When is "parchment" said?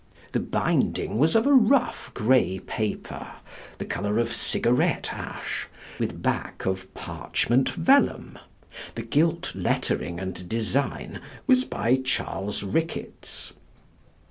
6.95-7.69